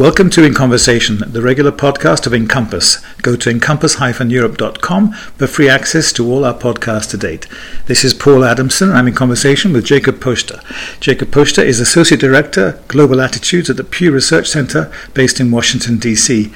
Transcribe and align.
Welcome 0.00 0.30
to 0.30 0.44
In 0.44 0.54
Conversation, 0.54 1.18
the 1.30 1.42
regular 1.42 1.70
podcast 1.70 2.26
of 2.26 2.32
Encompass. 2.32 3.04
Go 3.20 3.36
to 3.36 3.50
encompass-europe.com 3.50 5.12
for 5.12 5.46
free 5.46 5.68
access 5.68 6.10
to 6.14 6.26
all 6.26 6.46
our 6.46 6.54
podcasts 6.54 7.10
to 7.10 7.18
date. 7.18 7.46
This 7.84 8.02
is 8.02 8.14
Paul 8.14 8.42
Adamson. 8.42 8.88
And 8.88 8.96
I'm 8.96 9.08
in 9.08 9.14
conversation 9.14 9.74
with 9.74 9.84
Jacob 9.84 10.18
Poushter. 10.18 10.64
Jacob 11.00 11.28
Poushter 11.28 11.62
is 11.62 11.80
Associate 11.80 12.18
Director, 12.18 12.82
Global 12.88 13.20
Attitudes 13.20 13.68
at 13.68 13.76
the 13.76 13.84
Pew 13.84 14.10
Research 14.10 14.48
Center 14.48 14.90
based 15.12 15.38
in 15.38 15.50
Washington, 15.50 15.98
D.C. 15.98 16.50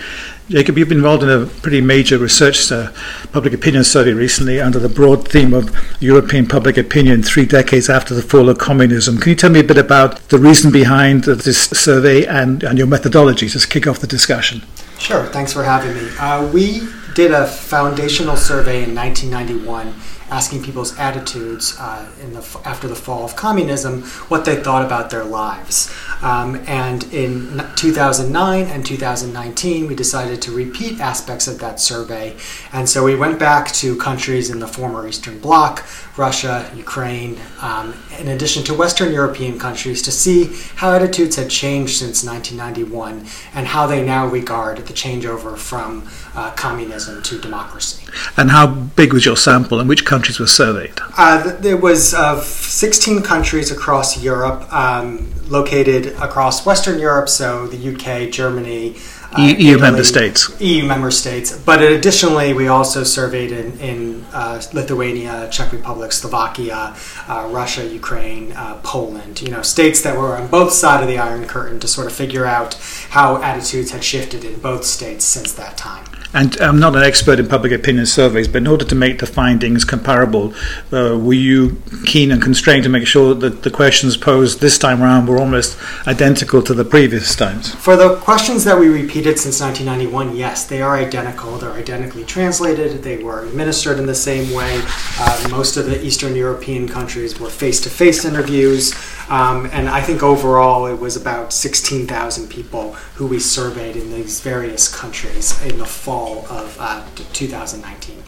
Jacob, 0.51 0.77
you've 0.77 0.91
been 0.91 0.99
involved 0.99 1.23
in 1.23 1.31
a 1.31 1.47
pretty 1.47 1.81
major 1.81 2.19
research 2.19 2.71
uh, 2.71 2.93
public 3.33 3.55
opinion 3.55 3.83
study 3.83 4.13
recently 4.13 4.61
under 4.61 4.79
the 4.79 4.91
broad 4.91 5.27
theme 5.27 5.55
of 5.55 5.75
European 6.03 6.47
public 6.47 6.77
opinion 6.77 7.23
three 7.23 7.47
decades 7.47 7.89
after 7.89 8.15
the 8.15 8.21
fall 8.21 8.51
of 8.51 8.59
communism. 8.59 9.17
Can 9.17 9.31
you 9.31 9.37
tell 9.37 9.49
me 9.49 9.61
a 9.61 9.65
bit 9.65 9.79
about 9.79 10.19
the 10.29 10.39
reason 10.39 10.71
behind 10.71 11.25
this 11.25 11.71
survey 11.71 12.27
and, 12.27 12.63
and 12.63 12.77
your 12.77 12.87
methodology 12.87 13.49
to 13.49 13.67
kick 13.67 13.87
off 13.87 14.01
the 14.01 14.07
discussion? 14.07 14.61
Sure, 14.99 15.25
thanks 15.29 15.55
for 15.55 15.65
having 15.65 15.95
me. 15.95 16.11
Uh, 16.19 16.47
we 16.53 16.87
did 17.15 17.31
a 17.31 17.47
foundational 17.47 18.37
survey 18.37 18.85
in 18.85 18.95
1991 18.95 19.95
asking 20.35 20.61
people's 20.61 20.99
attitudes 20.99 21.77
uh, 21.79 22.11
the, 22.33 22.61
after 22.65 22.89
the 22.89 22.95
fall 22.95 23.25
of 23.25 23.37
communism, 23.37 24.03
what 24.33 24.45
they 24.45 24.57
thought 24.57 24.85
about 24.85 25.09
their 25.09 25.23
lives. 25.23 25.95
Um, 26.23 26.57
and 26.67 27.05
in 27.15 27.63
2009 27.77 28.67
and 28.67 28.85
2019, 28.85 29.87
we 29.87 29.95
decided 29.95 30.43
to 30.43 30.51
repeat 30.51 30.99
aspects 30.99 31.47
of 31.47 31.61
that 31.61 31.79
survey. 31.79 32.37
And 32.73 32.89
so 32.89 33.05
we 33.05 33.15
went 33.15 33.39
back 33.39 33.71
to 33.75 33.97
countries 33.97 34.51
in 34.51 34.59
the 34.59 34.67
former 34.67 35.07
Eastern 35.07 35.39
Bloc, 35.39 35.87
Russia, 36.17 36.69
Ukraine, 36.75 37.39
um, 37.61 37.95
in 38.19 38.29
addition 38.29 38.65
to 38.65 38.75
Western 38.75 39.13
European 39.13 39.59
countries, 39.59 40.03
to 40.03 40.11
see 40.11 40.51
how 40.77 40.93
attitudes 40.93 41.37
had 41.37 41.49
changed 41.49 41.97
since 41.97 42.25
1991 42.25 43.27
and 43.55 43.67
how 43.67 43.87
they 43.87 44.05
now 44.05 44.27
regard 44.27 44.79
the 44.79 44.93
changeover 44.93 45.57
from 45.57 46.09
uh, 46.35 46.51
communism 46.53 47.23
to 47.23 47.39
democracy. 47.41 48.05
And 48.37 48.51
how 48.51 48.67
big 48.67 49.13
was 49.13 49.25
your 49.27 49.37
sample 49.37 49.81
and 49.81 49.89
which 49.89 50.05
countries 50.05 50.24
were 50.41 50.47
surveyed? 50.47 50.93
Uh, 51.17 51.55
there 51.61 51.77
was 51.77 52.15
uh, 52.15 52.41
16 52.41 53.23
countries 53.23 53.71
across 53.71 54.23
Europe, 54.23 54.73
um, 54.73 55.31
located 55.49 56.07
across 56.21 56.65
Western 56.67 56.99
Europe, 56.99 57.29
so 57.29 57.67
the 57.67 57.95
UK, 57.95 58.31
Germany, 58.31 58.97
uh, 59.37 59.43
EU 59.43 59.53
Italy, 59.53 59.81
member 59.81 60.05
states. 60.05 60.61
EU 60.61 60.87
member 60.87 61.11
states. 61.11 61.57
But 61.57 61.83
additionally, 61.83 62.53
we 62.53 62.69
also 62.69 63.03
surveyed 63.03 63.51
in, 63.51 63.79
in 63.81 64.25
uh, 64.33 64.63
Lithuania, 64.73 65.49
Czech 65.51 65.73
Republic, 65.73 66.13
Slovakia, 66.13 66.97
uh, 67.29 67.49
Russia, 67.51 67.85
Ukraine, 67.85 68.53
uh, 68.53 68.79
Poland. 68.83 69.43
You 69.43 69.51
know, 69.51 69.63
states 69.63 70.03
that 70.03 70.17
were 70.17 70.37
on 70.37 70.47
both 70.49 70.73
sides 70.73 71.03
of 71.03 71.09
the 71.09 71.19
Iron 71.19 71.47
Curtain 71.47 71.81
to 71.81 71.89
sort 71.89 72.07
of 72.07 72.13
figure 72.13 72.47
out 72.47 72.75
how 73.11 73.43
attitudes 73.43 73.91
had 73.91 74.05
shifted 74.05 74.45
in 74.45 74.61
both 74.61 74.85
states 74.85 75.25
since 75.25 75.53
that 75.55 75.77
time. 75.77 76.05
And 76.35 76.61
I'm 76.61 76.81
not 76.81 76.97
an 76.97 77.05
expert 77.05 77.39
in 77.39 77.47
public 77.47 77.71
opinion 77.71 78.07
surveys, 78.07 78.49
but 78.49 78.59
in 78.59 78.67
order 78.67 78.85
to 78.85 78.95
make 78.97 79.21
the 79.21 79.27
findings 79.27 79.85
comparable, 79.85 80.53
uh, 80.93 81.17
were 81.17 81.33
you 81.33 81.81
keen 82.07 82.33
and 82.33 82.43
constrained 82.43 82.83
to 82.83 82.89
make 82.89 83.07
sure 83.07 83.37
that 83.37 83.63
the 83.63 83.71
questions 83.71 84.17
posed 84.17 84.61
this 84.61 84.77
time 84.77 85.01
around 85.01 85.29
were 85.29 85.39
almost 85.39 85.79
identical 86.09 86.61
to 86.63 86.75
the 86.75 86.85
previous 86.85 87.37
times? 87.37 87.73
For 87.77 87.97
the 87.97 88.17
questions 88.17 88.65
that 88.65 88.77
we 88.77 88.89
repeated 88.89 89.39
since 89.39 89.61
1991, 89.61 90.35
yes, 90.35 90.67
they 90.67 90.83
are 90.83 90.97
identical. 90.97 91.57
They're 91.57 91.71
identically 91.71 92.25
translated. 92.25 93.05
They 93.05 93.23
were 93.23 93.45
administered 93.45 94.01
in 94.01 94.07
the 94.07 94.15
same 94.15 94.53
way. 94.53 94.83
Uh, 95.21 95.49
most 95.53 95.77
of 95.77 95.87
the 95.87 96.05
Eastern 96.05 96.35
European 96.35 96.89
countries 96.89 97.39
were 97.39 97.49
face-to-face 97.49 98.25
interviews, 98.25 98.93
um, 99.29 99.67
and 99.73 99.89
I 99.89 100.01
think 100.01 100.23
overall 100.23 100.87
it 100.87 100.99
was 100.99 101.17
about 101.17 101.53
16,000 101.53 102.49
people 102.49 102.93
who 103.17 103.27
we 103.27 103.39
surveyed 103.39 103.97
in 103.97 104.11
these 104.13 104.41
various 104.41 104.95
countries 104.95 105.61
in 105.63 105.79
the 105.79 105.87
fall 105.87 106.47
of 106.51 106.77
uh, 106.79 107.05
2019. 107.33 108.23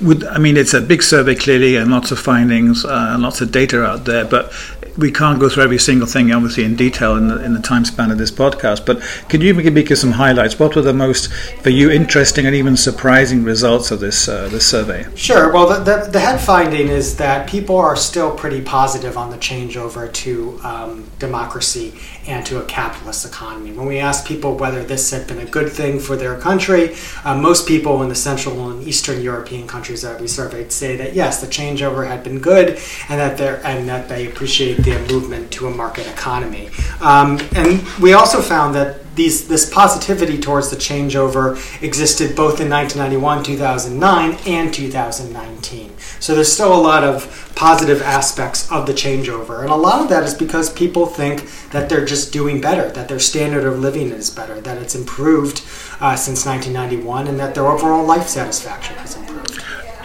Would, 0.00 0.24
I 0.24 0.38
mean, 0.38 0.56
it's 0.56 0.74
a 0.74 0.80
big 0.80 1.02
survey 1.02 1.34
clearly, 1.34 1.76
and 1.76 1.90
lots 1.90 2.10
of 2.10 2.18
findings, 2.18 2.84
uh, 2.84 3.10
and 3.12 3.22
lots 3.22 3.40
of 3.40 3.50
data 3.50 3.84
out 3.84 4.04
there. 4.04 4.24
But 4.24 4.52
we 4.98 5.12
can't 5.12 5.38
go 5.38 5.48
through 5.48 5.62
every 5.62 5.78
single 5.78 6.06
thing, 6.06 6.32
obviously, 6.32 6.64
in 6.64 6.74
detail 6.74 7.16
in 7.16 7.28
the, 7.28 7.42
in 7.44 7.54
the 7.54 7.62
time 7.62 7.84
span 7.84 8.10
of 8.10 8.18
this 8.18 8.32
podcast. 8.32 8.84
But 8.84 9.00
can 9.28 9.40
you 9.40 9.54
make 9.54 9.90
us 9.90 10.00
some 10.00 10.12
highlights? 10.12 10.58
What 10.58 10.74
were 10.74 10.82
the 10.82 10.92
most, 10.92 11.32
for 11.62 11.70
you, 11.70 11.90
interesting 11.90 12.46
and 12.46 12.54
even 12.54 12.76
surprising 12.76 13.44
results 13.44 13.90
of 13.92 14.00
this 14.00 14.28
uh, 14.28 14.48
this 14.48 14.66
survey? 14.66 15.06
Sure. 15.14 15.52
Well, 15.52 15.68
the, 15.68 15.78
the, 15.78 16.10
the, 16.10 16.20
head 16.20 16.40
finding 16.40 16.88
is 16.88 17.16
that 17.18 17.48
people 17.48 17.76
are 17.76 17.94
still 17.94 18.34
pretty 18.34 18.60
positive 18.60 19.16
on 19.16 19.30
the 19.30 19.38
changeover 19.38 20.12
to 20.12 20.60
um, 20.64 21.08
democracy 21.18 21.94
and 22.28 22.44
to 22.46 22.62
a 22.62 22.64
capitalist 22.66 23.24
economy. 23.24 23.72
When 23.72 23.86
we 23.86 23.98
ask 23.98 24.26
people 24.26 24.54
whether 24.54 24.84
this 24.84 25.10
had 25.10 25.26
been 25.26 25.38
a 25.38 25.46
good 25.46 25.72
thing 25.72 25.98
for 25.98 26.14
their 26.14 26.38
country, 26.38 26.94
uh, 27.24 27.36
most 27.36 27.66
people 27.66 28.02
in 28.02 28.08
the 28.08 28.14
Central 28.14 28.70
and 28.70 28.86
Eastern 28.86 29.22
European 29.22 29.66
countries 29.66 30.02
that 30.02 30.20
we 30.20 30.28
surveyed 30.28 30.70
say 30.70 30.96
that 30.96 31.14
yes, 31.14 31.40
the 31.40 31.46
changeover 31.46 32.06
had 32.06 32.22
been 32.22 32.38
good, 32.38 32.78
and 33.08 33.18
that 33.18 33.38
they 33.38 33.60
and 33.64 33.88
that 33.88 34.08
they 34.08 34.28
appreciate 34.28 34.76
the 34.84 34.98
movement 35.10 35.50
to 35.52 35.66
a 35.66 35.70
market 35.70 36.06
economy. 36.06 36.68
Um, 37.00 37.40
and 37.56 37.82
we 37.98 38.12
also 38.12 38.42
found 38.42 38.74
that 38.74 39.00
these, 39.18 39.48
this 39.48 39.68
positivity 39.68 40.38
towards 40.38 40.70
the 40.70 40.76
changeover 40.76 41.56
existed 41.82 42.36
both 42.36 42.60
in 42.60 42.70
1991, 42.70 43.42
2009, 43.42 44.38
and 44.46 44.72
2019. 44.72 45.92
So 46.20 46.34
there's 46.34 46.50
still 46.50 46.72
a 46.72 46.80
lot 46.80 47.04
of 47.04 47.52
positive 47.54 48.00
aspects 48.00 48.70
of 48.70 48.86
the 48.86 48.92
changeover. 48.92 49.60
And 49.62 49.70
a 49.70 49.76
lot 49.76 50.00
of 50.00 50.08
that 50.08 50.22
is 50.22 50.34
because 50.34 50.72
people 50.72 51.06
think 51.06 51.50
that 51.70 51.88
they're 51.88 52.04
just 52.04 52.32
doing 52.32 52.60
better, 52.60 52.90
that 52.90 53.08
their 53.08 53.18
standard 53.18 53.64
of 53.64 53.80
living 53.80 54.10
is 54.10 54.30
better, 54.30 54.60
that 54.60 54.78
it's 54.78 54.94
improved 54.94 55.62
uh, 56.00 56.14
since 56.14 56.46
1991, 56.46 57.26
and 57.26 57.40
that 57.40 57.54
their 57.54 57.66
overall 57.66 58.06
life 58.06 58.28
satisfaction 58.28 58.96
has 58.96 59.16
improved. 59.16 59.27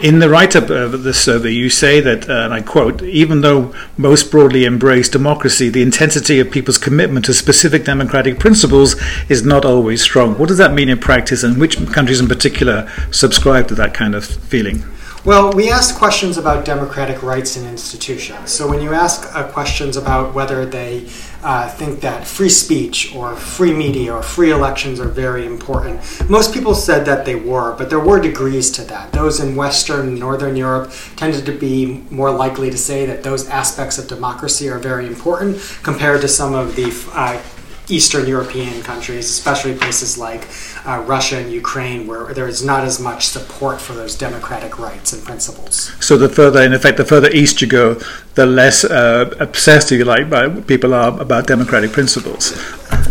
In 0.04 0.18
the 0.18 0.28
write 0.28 0.54
up 0.54 0.68
of 0.68 1.02
this 1.02 1.18
survey, 1.18 1.52
you 1.52 1.70
say 1.70 1.98
that, 1.98 2.28
uh, 2.28 2.44
and 2.44 2.52
I 2.52 2.60
quote, 2.60 3.00
even 3.02 3.40
though 3.40 3.74
most 3.96 4.30
broadly 4.30 4.66
embrace 4.66 5.08
democracy, 5.08 5.70
the 5.70 5.80
intensity 5.80 6.38
of 6.40 6.50
people's 6.50 6.76
commitment 6.76 7.24
to 7.24 7.32
specific 7.32 7.86
democratic 7.86 8.38
principles 8.38 8.96
is 9.30 9.46
not 9.46 9.64
always 9.64 10.02
strong. 10.02 10.36
What 10.36 10.50
does 10.50 10.58
that 10.58 10.74
mean 10.74 10.90
in 10.90 10.98
practice, 10.98 11.42
and 11.42 11.58
which 11.58 11.78
countries 11.86 12.20
in 12.20 12.28
particular 12.28 12.86
subscribe 13.12 13.66
to 13.68 13.74
that 13.76 13.94
kind 13.94 14.14
of 14.14 14.26
feeling? 14.26 14.84
Well, 15.24 15.54
we 15.54 15.70
asked 15.70 15.96
questions 15.96 16.36
about 16.36 16.66
democratic 16.66 17.22
rights 17.22 17.56
and 17.56 17.66
institutions. 17.66 18.52
So 18.52 18.68
when 18.68 18.82
you 18.82 18.92
ask 18.92 19.34
uh, 19.34 19.48
questions 19.48 19.96
about 19.96 20.34
whether 20.34 20.66
they 20.66 21.08
uh, 21.42 21.66
think 21.66 22.02
that 22.02 22.26
free 22.26 22.50
speech 22.50 23.14
or 23.16 23.34
free 23.34 23.72
media 23.72 24.12
or 24.12 24.22
free 24.22 24.50
elections 24.50 25.00
are 25.00 25.08
very 25.08 25.46
important, 25.46 26.02
most 26.28 26.52
people 26.52 26.74
said 26.74 27.06
that 27.06 27.24
they 27.24 27.36
were, 27.36 27.74
but 27.74 27.88
there 27.88 28.00
were 28.00 28.20
degrees 28.20 28.70
to 28.72 28.82
that. 28.82 29.12
Those 29.12 29.40
in 29.40 29.56
Western 29.56 30.08
and 30.08 30.20
Northern 30.20 30.56
Europe 30.56 30.92
tended 31.16 31.46
to 31.46 31.52
be 31.52 32.04
more 32.10 32.30
likely 32.30 32.70
to 32.70 32.76
say 32.76 33.06
that 33.06 33.22
those 33.22 33.48
aspects 33.48 33.96
of 33.96 34.06
democracy 34.06 34.68
are 34.68 34.78
very 34.78 35.06
important 35.06 35.56
compared 35.82 36.20
to 36.20 36.28
some 36.28 36.52
of 36.52 36.76
the 36.76 36.92
uh, 37.14 37.40
Eastern 37.88 38.26
European 38.26 38.82
countries, 38.82 39.28
especially 39.28 39.74
places 39.74 40.16
like 40.16 40.48
uh, 40.86 41.02
Russia 41.06 41.38
and 41.38 41.52
Ukraine, 41.52 42.06
where 42.06 42.32
there 42.32 42.48
is 42.48 42.64
not 42.64 42.84
as 42.84 42.98
much 42.98 43.26
support 43.26 43.80
for 43.80 43.92
those 43.92 44.16
democratic 44.16 44.78
rights 44.78 45.12
and 45.12 45.22
principles. 45.22 45.92
So 46.00 46.16
the 46.16 46.28
further, 46.28 46.62
in 46.62 46.72
effect, 46.72 46.96
the 46.96 47.04
further 47.04 47.30
east 47.30 47.60
you 47.60 47.66
go, 47.66 48.00
the 48.34 48.46
less 48.46 48.84
uh, 48.84 49.32
obsessed, 49.38 49.92
if 49.92 49.98
you 49.98 50.04
like, 50.04 50.28
by 50.28 50.48
people 50.48 50.92
are 50.92 51.20
about 51.20 51.46
democratic 51.46 51.92
principles. 51.92 52.52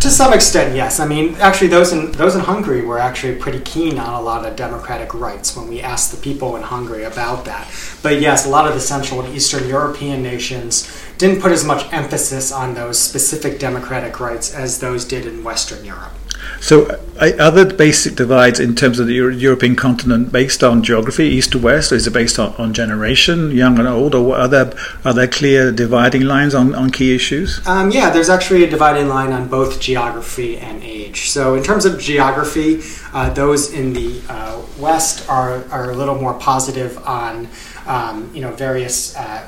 To 0.02 0.10
some 0.10 0.34
extent, 0.34 0.76
yes. 0.76 1.00
I 1.00 1.08
mean, 1.08 1.36
actually, 1.36 1.70
those 1.70 1.94
in 1.94 2.12
those 2.14 2.36
in 2.36 2.42
Hungary 2.42 2.82
were 2.82 3.00
actually 3.00 3.36
pretty 3.36 3.62
keen 3.62 3.98
on 3.98 4.14
a 4.14 4.22
lot 4.22 4.46
of 4.46 4.56
democratic 4.56 5.14
rights 5.14 5.56
when 5.56 5.70
we 5.70 5.80
asked 5.82 6.12
the 6.12 6.18
people 6.18 6.58
in 6.58 6.64
Hungary 6.64 7.04
about 7.04 7.46
that. 7.46 7.72
But 8.02 8.20
yes, 8.20 8.46
a 8.46 8.50
lot 8.50 8.68
of 8.68 8.74
the 8.74 8.82
Central 8.82 9.22
and 9.22 9.34
Eastern 9.34 9.68
European 9.68 10.22
nations 10.22 10.92
didn't 11.18 11.42
put 11.42 11.52
as 11.54 11.64
much 11.64 11.92
emphasis 11.94 12.52
on 12.52 12.74
those 12.74 13.00
specific 13.00 13.60
democratic 13.60 14.20
rights 14.20 14.54
as 14.54 14.80
those 14.80 15.06
did 15.06 15.26
in 15.26 15.44
Western 15.44 15.86
Europe. 15.86 16.12
So, 16.60 17.00
other 17.20 17.72
basic 17.74 18.16
divides 18.16 18.60
in 18.60 18.76
terms 18.76 19.00
of 19.00 19.08
the 19.08 19.14
Euro- 19.14 19.34
European 19.34 19.76
continent 19.76 20.32
based 20.32 20.64
on 20.64 20.84
geography, 20.84 21.26
east 21.26 21.52
to 21.52 21.60
west, 21.60 21.92
is 21.92 22.08
it 22.08 22.14
based 22.14 22.40
on, 22.40 22.54
on 22.56 22.74
generation, 22.74 23.52
young 23.52 23.80
and 23.80 23.88
old, 23.88 24.16
or 24.16 24.36
are 24.36 24.48
there 24.48 24.74
are 25.06 25.14
there 25.14 25.28
clear 25.28 25.72
dividing 25.72 26.24
lines 26.24 26.56
on, 26.56 26.74
on 26.76 26.90
key 26.90 27.16
issues? 27.16 27.66
Um, 27.68 27.92
yeah, 27.92 28.10
there's 28.10 28.30
actually 28.30 28.64
a 28.64 28.70
dividing 28.70 29.08
line 29.08 29.32
on 29.32 29.48
both 29.48 29.80
geography 29.80 30.58
and 30.58 30.84
age. 30.84 31.30
So, 31.30 31.56
in 31.56 31.64
terms 31.64 31.86
of 31.86 32.00
geography, 32.00 32.82
uh, 33.14 33.30
those 33.30 33.74
in 33.74 33.94
the 33.94 34.22
uh, 34.30 34.62
west 34.80 35.30
are, 35.30 35.64
are 35.70 35.92
a 35.92 35.96
little 35.96 36.16
more 36.16 36.34
positive 36.34 36.98
on 37.06 37.48
um, 37.86 38.32
you 38.34 38.42
know 38.42 38.52
various 38.52 39.16
uh, 39.16 39.46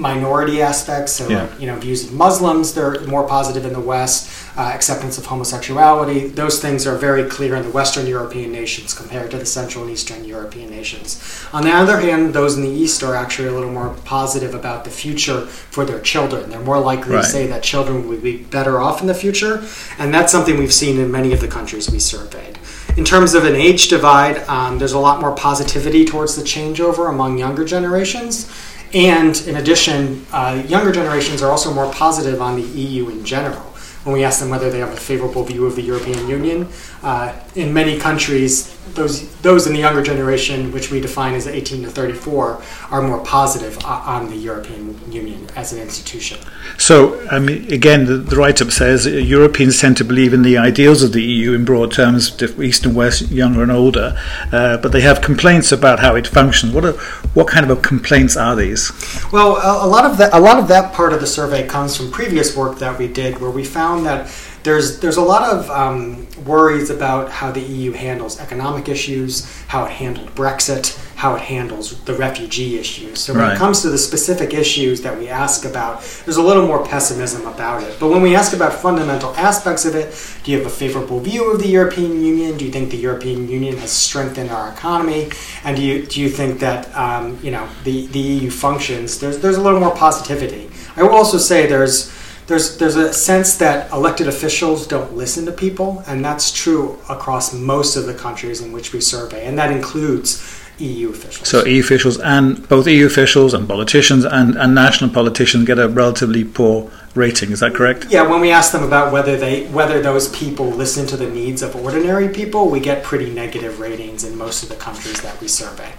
minority 0.00 0.62
aspects. 0.62 1.12
So, 1.12 1.28
Yeah. 1.28 1.46
you 1.58 1.66
know, 1.66 1.76
views 1.76 2.04
of 2.04 2.12
Muslims, 2.12 2.72
they're 2.74 2.98
more 3.06 3.24
positive 3.24 3.64
in 3.66 3.72
the 3.72 3.80
West. 3.80 4.28
Uh, 4.56 4.62
acceptance 4.62 5.16
of 5.16 5.26
homosexuality, 5.26 6.26
those 6.34 6.58
things 6.58 6.86
are 6.86 6.96
very 6.96 7.24
clear 7.24 7.54
in 7.54 7.62
the 7.62 7.70
Western 7.70 8.06
European 8.06 8.50
nations 8.50 8.92
compared 8.92 9.30
to 9.30 9.36
the 9.38 9.46
Central 9.46 9.84
and 9.84 9.92
Eastern 9.92 10.24
European 10.24 10.68
nations. 10.70 11.18
On 11.52 11.62
the 11.62 11.70
other 11.70 12.00
hand, 12.00 12.34
those 12.34 12.56
in 12.56 12.62
the 12.62 12.68
East 12.68 13.02
are 13.02 13.14
actually 13.14 13.48
a 13.48 13.52
little 13.52 13.70
more 13.70 13.94
positive 14.04 14.54
about 14.54 14.84
the 14.84 14.90
future 14.90 15.42
for 15.70 15.84
their 15.84 16.00
children. 16.00 16.50
They're 16.50 16.60
more 16.60 16.80
likely 16.80 17.14
Right. 17.14 17.24
to 17.24 17.30
say 17.30 17.46
that 17.46 17.62
children 17.62 18.08
will 18.08 18.16
be 18.18 18.38
better 18.38 18.80
off 18.80 19.00
in 19.00 19.06
the 19.06 19.14
future, 19.14 19.62
and 19.98 20.12
that's 20.12 20.32
something 20.32 20.58
we've 20.58 20.74
seen 20.74 20.98
in 20.98 21.10
many 21.12 21.32
of 21.32 21.40
the 21.40 21.48
countries 21.48 21.88
we 21.90 21.98
surveyed. 22.00 22.58
In 22.96 23.04
terms 23.04 23.34
of 23.34 23.44
an 23.44 23.54
age 23.54 23.88
divide, 23.88 24.42
um, 24.48 24.78
there's 24.78 24.92
a 24.92 24.98
lot 24.98 25.20
more 25.20 25.30
positivity 25.32 26.04
towards 26.04 26.34
the 26.34 26.42
changeover 26.42 27.08
among 27.08 27.38
younger 27.38 27.64
generations. 27.64 28.46
And 28.92 29.40
in 29.46 29.56
addition, 29.56 30.26
uh, 30.32 30.62
younger 30.66 30.90
generations 30.90 31.42
are 31.42 31.50
also 31.50 31.72
more 31.72 31.92
positive 31.92 32.42
on 32.42 32.56
the 32.56 32.62
EU 32.62 33.08
in 33.08 33.24
general. 33.24 33.60
When 34.02 34.14
we 34.14 34.24
ask 34.24 34.40
them 34.40 34.48
whether 34.48 34.70
they 34.70 34.78
have 34.78 34.92
a 34.92 34.96
favorable 34.96 35.44
view 35.44 35.66
of 35.66 35.76
the 35.76 35.82
European 35.82 36.26
Union, 36.26 36.68
uh, 37.02 37.34
in 37.54 37.72
many 37.72 37.98
countries, 37.98 38.74
those 38.94 39.30
those 39.42 39.66
in 39.66 39.72
the 39.72 39.78
younger 39.78 40.02
generation, 40.02 40.72
which 40.72 40.90
we 40.90 41.00
define 41.00 41.34
as 41.34 41.46
18 41.46 41.82
to 41.82 41.90
34, 41.90 42.62
are 42.90 43.02
more 43.02 43.22
positive 43.24 43.82
on 43.84 44.28
the 44.28 44.36
European 44.36 44.98
Union 45.10 45.48
as 45.56 45.72
an 45.72 45.80
institution. 45.80 46.38
So, 46.78 47.26
I 47.28 47.38
mean, 47.38 47.72
again, 47.72 48.06
the, 48.06 48.16
the 48.16 48.36
write-up 48.36 48.70
says 48.70 49.06
uh, 49.06 49.10
Europeans 49.10 49.80
tend 49.80 49.96
to 49.98 50.04
believe 50.04 50.32
in 50.32 50.42
the 50.42 50.58
ideals 50.58 51.02
of 51.02 51.12
the 51.12 51.22
EU 51.22 51.54
in 51.54 51.64
broad 51.64 51.92
terms, 51.92 52.40
East 52.60 52.84
and 52.86 52.94
West, 52.94 53.30
younger 53.30 53.62
and 53.62 53.72
older, 53.72 54.16
uh, 54.52 54.76
but 54.78 54.92
they 54.92 55.00
have 55.00 55.20
complaints 55.20 55.72
about 55.72 56.00
how 56.00 56.14
it 56.16 56.26
functions. 56.26 56.72
What 56.72 56.84
are, 56.84 56.92
what 57.34 57.48
kind 57.48 57.70
of 57.70 57.82
complaints 57.82 58.36
are 58.36 58.56
these? 58.56 58.92
Well, 59.32 59.56
a, 59.56 59.86
a 59.86 59.88
lot 59.88 60.04
of 60.04 60.18
that 60.18 60.34
a 60.34 60.40
lot 60.40 60.58
of 60.58 60.68
that 60.68 60.92
part 60.92 61.12
of 61.12 61.20
the 61.20 61.26
survey 61.26 61.66
comes 61.66 61.96
from 61.96 62.10
previous 62.10 62.56
work 62.56 62.78
that 62.78 62.98
we 62.98 63.08
did, 63.08 63.38
where 63.40 63.50
we 63.50 63.64
found 63.64 64.06
that 64.06 64.28
there's 64.62 65.00
there's 65.00 65.16
a 65.16 65.22
lot 65.22 65.42
of 65.52 65.70
um, 65.70 66.26
worries 66.44 66.90
about 66.90 67.30
how 67.30 67.50
the 67.50 67.60
EU 67.60 67.92
handles 67.92 68.40
economic 68.40 68.88
issues, 68.88 69.46
how 69.68 69.84
it 69.84 69.90
handled 69.90 70.34
Brexit, 70.34 70.96
how 71.16 71.34
it 71.34 71.42
handles 71.42 71.98
the 72.04 72.14
refugee 72.14 72.78
issues. 72.78 73.20
So 73.20 73.32
when 73.32 73.42
Right. 73.42 73.54
it 73.54 73.58
comes 73.58 73.82
to 73.82 73.90
the 73.90 73.98
specific 73.98 74.52
issues 74.54 75.00
that 75.02 75.18
we 75.18 75.28
ask 75.28 75.64
about, 75.64 76.02
there's 76.24 76.36
a 76.38 76.42
little 76.42 76.66
more 76.66 76.84
pessimism 76.84 77.46
about 77.46 77.82
it. 77.82 77.94
But 78.00 78.08
when 78.08 78.22
we 78.22 78.34
ask 78.36 78.52
about 78.54 78.72
fundamental 78.72 79.34
aspects 79.36 79.84
of 79.84 79.94
it, 79.94 80.14
do 80.44 80.50
you 80.52 80.58
have 80.58 80.66
a 80.66 80.70
favorable 80.70 81.20
view 81.20 81.50
of 81.52 81.60
the 81.60 81.68
European 81.68 82.22
Union? 82.24 82.56
Do 82.58 82.64
you 82.64 82.70
think 82.72 82.90
the 82.90 82.96
European 82.96 83.48
Union 83.48 83.76
has 83.78 83.90
strengthened 83.92 84.50
our 84.50 84.70
economy? 84.70 85.30
And 85.64 85.76
do 85.76 85.82
you 85.82 86.06
do 86.06 86.20
you 86.20 86.28
think 86.28 86.60
that 86.60 86.94
um, 86.96 87.38
you 87.42 87.50
know 87.50 87.66
the, 87.84 88.06
the 88.08 88.18
EU 88.18 88.50
functions? 88.50 89.18
There's 89.20 89.38
there's 89.38 89.56
a 89.56 89.62
little 89.62 89.80
more 89.80 89.94
positivity. 89.94 90.70
I 90.96 91.02
will 91.02 91.14
also 91.14 91.38
say 91.38 91.66
there's 91.66 92.10
there's 92.50 92.76
there's 92.76 92.96
a 92.96 93.12
sense 93.12 93.56
that 93.58 93.90
elected 93.92 94.26
officials 94.26 94.86
don't 94.86 95.16
listen 95.16 95.46
to 95.46 95.52
people, 95.52 96.02
and 96.06 96.24
that's 96.24 96.52
true 96.52 96.98
across 97.08 97.54
most 97.54 97.96
of 97.96 98.04
the 98.06 98.14
countries 98.14 98.60
in 98.60 98.72
which 98.72 98.92
we 98.92 99.00
survey, 99.00 99.46
and 99.46 99.56
that 99.56 99.70
includes 99.70 100.60
EU 100.78 101.10
officials. 101.10 101.48
So, 101.48 101.64
EU 101.64 101.80
officials 101.80 102.18
and 102.18 102.68
both 102.68 102.86
EU 102.86 103.06
officials 103.06 103.54
and 103.54 103.68
politicians 103.68 104.24
and, 104.24 104.56
and 104.56 104.74
national 104.74 105.10
politicians 105.10 105.66
get 105.66 105.78
a 105.78 105.88
relatively 105.88 106.42
poor 106.44 106.90
rating. 107.14 107.52
Is 107.52 107.60
that 107.60 107.74
correct? 107.74 108.06
Yeah, 108.10 108.22
when 108.28 108.40
we 108.40 108.50
ask 108.50 108.72
them 108.72 108.82
about 108.82 109.12
whether 109.12 109.36
they 109.36 109.66
whether 109.68 110.02
those 110.02 110.28
people 110.28 110.66
listen 110.66 111.06
to 111.06 111.16
the 111.16 111.30
needs 111.30 111.62
of 111.62 111.76
ordinary 111.76 112.28
people, 112.28 112.68
we 112.68 112.80
get 112.80 113.04
pretty 113.04 113.30
negative 113.32 113.78
ratings 113.78 114.24
in 114.24 114.36
most 114.36 114.62
of 114.64 114.68
the 114.68 114.76
countries 114.76 115.20
that 115.22 115.40
we 115.40 115.46
survey. 115.46 115.92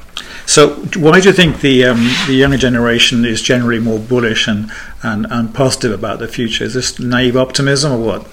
So, 0.51 0.75
why 0.97 1.21
do 1.21 1.29
you 1.29 1.33
think 1.33 1.61
the 1.61 1.85
um, 1.85 2.09
the 2.27 2.33
younger 2.33 2.57
generation 2.57 3.23
is 3.23 3.41
generally 3.41 3.79
more 3.79 3.97
bullish 3.97 4.49
and, 4.49 4.69
and, 5.01 5.25
and 5.29 5.55
positive 5.55 5.93
about 5.93 6.19
the 6.19 6.27
future? 6.27 6.65
Is 6.65 6.73
this 6.73 6.99
naive 6.99 7.37
optimism 7.37 7.93
or 7.93 8.05
what? 8.05 8.27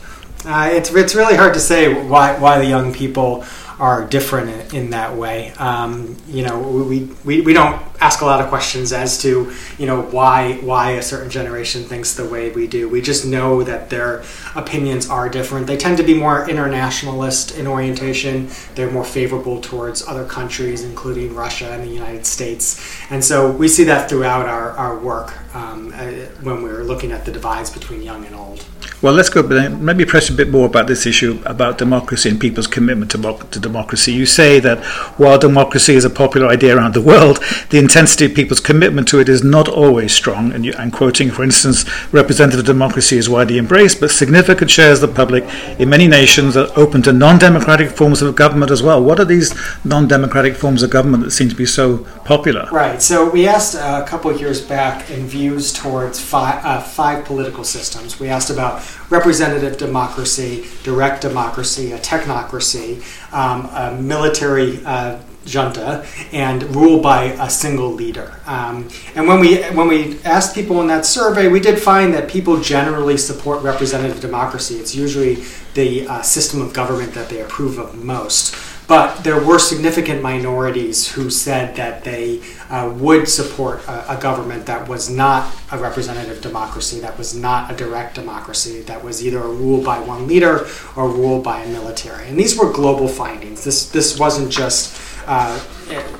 Uh, 0.44 0.68
it's 0.72 0.92
it's 0.92 1.14
really 1.14 1.36
hard 1.36 1.54
to 1.54 1.60
say 1.60 1.94
why 1.94 2.36
why 2.36 2.58
the 2.58 2.66
young 2.66 2.92
people 2.92 3.44
are 3.78 4.04
different 4.04 4.50
in, 4.50 4.76
in 4.76 4.90
that 4.90 5.14
way. 5.14 5.52
Um, 5.58 6.16
you 6.26 6.42
know, 6.42 6.58
we, 6.58 7.04
we 7.24 7.40
we 7.42 7.52
don't 7.52 7.80
ask 8.00 8.20
a 8.20 8.24
lot 8.24 8.40
of 8.40 8.48
questions 8.48 8.92
as 8.92 9.20
to 9.22 9.52
you 9.78 9.86
know 9.86 10.02
why 10.02 10.54
why 10.58 10.92
a 10.92 11.02
certain 11.02 11.30
generation 11.30 11.82
thinks 11.84 12.14
the 12.14 12.24
way 12.24 12.50
we 12.50 12.66
do. 12.66 12.88
We 12.88 13.00
just 13.00 13.26
know 13.26 13.62
that 13.64 13.90
their 13.90 14.22
opinions 14.54 15.08
are 15.08 15.28
different. 15.28 15.66
They 15.66 15.76
tend 15.76 15.96
to 15.98 16.02
be 16.02 16.14
more 16.14 16.48
internationalist 16.48 17.56
in 17.56 17.66
orientation. 17.66 18.48
They're 18.74 18.90
more 18.90 19.04
favorable 19.04 19.60
towards 19.60 20.06
other 20.06 20.24
countries, 20.24 20.84
including 20.84 21.34
Russia 21.34 21.72
and 21.72 21.82
the 21.82 21.92
United 21.92 22.26
States. 22.26 22.80
And 23.10 23.24
so 23.24 23.50
we 23.50 23.68
see 23.68 23.84
that 23.84 24.08
throughout 24.08 24.46
our, 24.46 24.70
our 24.72 24.98
work 24.98 25.34
um, 25.54 25.92
uh, 25.94 26.10
when 26.42 26.62
we're 26.62 26.84
looking 26.84 27.12
at 27.12 27.24
the 27.24 27.32
divides 27.32 27.70
between 27.70 28.02
young 28.02 28.24
and 28.24 28.34
old. 28.34 28.64
Well, 29.00 29.14
let's 29.14 29.28
go. 29.28 29.42
Maybe 29.44 30.04
press 30.04 30.28
a 30.28 30.32
bit 30.32 30.50
more 30.50 30.66
about 30.66 30.88
this 30.88 31.06
issue 31.06 31.40
about 31.44 31.78
democracy 31.78 32.30
and 32.30 32.40
people's 32.40 32.66
commitment 32.66 33.12
to, 33.12 33.18
to 33.52 33.60
democracy. 33.60 34.12
You 34.12 34.26
say 34.26 34.58
that 34.58 34.84
while 35.18 35.38
democracy 35.38 35.94
is 35.94 36.04
a 36.04 36.10
popular 36.10 36.48
idea 36.48 36.76
around 36.76 36.94
the 36.94 37.00
world, 37.00 37.38
the 37.70 37.78
intensity 37.88 38.26
of 38.26 38.34
people's 38.34 38.60
commitment 38.60 39.08
to 39.08 39.18
it 39.18 39.30
is 39.30 39.42
not 39.42 39.66
always 39.66 40.12
strong. 40.12 40.52
And 40.52 40.62
you, 40.62 40.74
quoting, 40.92 41.30
for 41.30 41.42
instance, 41.42 41.86
representative 42.12 42.66
democracy 42.66 43.16
is 43.16 43.30
widely 43.30 43.56
embraced, 43.56 43.98
but 43.98 44.10
significant 44.10 44.70
shares 44.70 45.02
of 45.02 45.08
the 45.08 45.16
public 45.16 45.42
in 45.80 45.88
many 45.88 46.06
nations 46.06 46.54
are 46.54 46.68
open 46.76 47.00
to 47.04 47.14
non-democratic 47.14 47.88
forms 47.88 48.20
of 48.20 48.36
government 48.36 48.70
as 48.70 48.82
well. 48.82 49.02
What 49.02 49.18
are 49.18 49.24
these 49.24 49.54
non-democratic 49.86 50.54
forms 50.54 50.82
of 50.82 50.90
government 50.90 51.24
that 51.24 51.30
seem 51.30 51.48
to 51.48 51.54
be 51.54 51.64
so 51.64 52.04
popular? 52.26 52.68
Right. 52.70 53.00
So 53.00 53.30
we 53.30 53.48
asked 53.48 53.74
uh, 53.74 54.02
a 54.04 54.06
couple 54.06 54.30
of 54.30 54.38
years 54.38 54.60
back 54.60 55.10
in 55.10 55.26
views 55.26 55.72
towards 55.72 56.20
five, 56.20 56.62
uh, 56.62 56.82
five 56.82 57.24
political 57.24 57.64
systems. 57.64 58.20
We 58.20 58.28
asked 58.28 58.50
about 58.50 58.82
representative 59.10 59.78
democracy, 59.78 60.66
direct 60.82 61.22
democracy, 61.22 61.92
a 61.92 61.98
technocracy, 61.98 63.00
um, 63.32 63.64
a 63.72 63.98
military 63.98 64.84
uh, 64.84 65.16
junta, 65.48 66.06
and 66.32 66.62
rule 66.74 67.00
by 67.00 67.24
a 67.24 67.50
single 67.50 67.92
leader. 67.92 68.34
Um, 68.46 68.88
and 69.14 69.26
when 69.26 69.40
we 69.40 69.62
when 69.78 69.88
we 69.88 70.20
asked 70.24 70.54
people 70.54 70.80
in 70.80 70.86
that 70.88 71.06
survey, 71.06 71.48
we 71.48 71.60
did 71.60 71.80
find 71.80 72.12
that 72.14 72.28
people 72.28 72.60
generally 72.60 73.16
support 73.16 73.62
representative 73.62 74.20
democracy. 74.20 74.76
It's 74.76 74.94
usually 74.94 75.44
the 75.74 76.06
uh, 76.06 76.22
system 76.22 76.60
of 76.60 76.72
government 76.72 77.14
that 77.14 77.28
they 77.28 77.40
approve 77.40 77.78
of 77.78 77.94
most. 77.94 78.54
But 78.88 79.22
there 79.22 79.38
were 79.38 79.58
significant 79.58 80.22
minorities 80.22 81.12
who 81.12 81.28
said 81.28 81.76
that 81.76 82.04
they 82.04 82.40
uh, 82.70 82.90
would 82.96 83.28
support 83.28 83.86
a, 83.86 84.16
a, 84.16 84.20
government 84.20 84.64
that 84.64 84.88
was 84.88 85.10
not 85.10 85.54
a 85.70 85.78
representative 85.78 86.40
democracy, 86.40 86.98
that 87.00 87.18
was 87.18 87.34
not 87.34 87.70
a 87.70 87.76
direct 87.76 88.14
democracy, 88.14 88.80
that 88.82 89.04
was 89.04 89.24
either 89.24 89.40
a 89.40 89.48
rule 89.48 89.84
by 89.84 90.00
one 90.00 90.26
leader 90.26 90.66
or 90.96 91.10
rule 91.10 91.42
by 91.42 91.60
a 91.60 91.68
military. 91.68 92.28
And 92.28 92.38
these 92.38 92.56
were 92.58 92.72
global 92.72 93.08
findings. 93.08 93.62
This 93.62 93.90
this 93.90 94.18
wasn't 94.18 94.50
just 94.50 94.98
uh, 95.26 95.60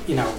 you 0.05 0.15
know 0.15 0.31